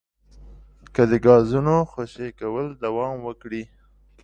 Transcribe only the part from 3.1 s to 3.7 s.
وکړي